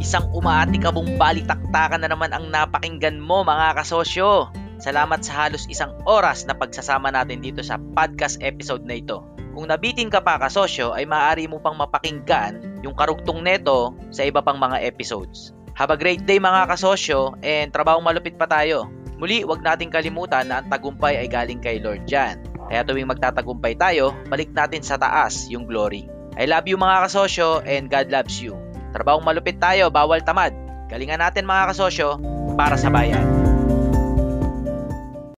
[0.00, 4.48] Isang umaatikabong balitaktakan na naman ang napakinggan mo mga kasosyo.
[4.80, 9.20] Salamat sa halos isang oras na pagsasama natin dito sa podcast episode na ito.
[9.52, 14.40] Kung nabitin ka pa kasosyo ay maaari mo pang mapakinggan yung karugtong neto sa iba
[14.40, 15.52] pang mga episodes.
[15.76, 18.88] Have a great day mga kasosyo and trabahong malupit pa tayo.
[19.20, 22.40] Muli, wag nating kalimutan na ang tagumpay ay galing kay Lord Jan.
[22.72, 26.08] Kaya tuwing magtatagumpay tayo, balik natin sa taas yung glory.
[26.40, 28.56] I love you mga kasosyo and God loves you.
[28.96, 30.56] Trabahong malupit tayo, bawal tamad.
[30.88, 32.16] Galingan natin mga kasosyo
[32.56, 33.39] para sa bayan.